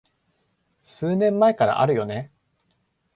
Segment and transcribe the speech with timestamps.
[0.81, 2.31] 数年前からあるよね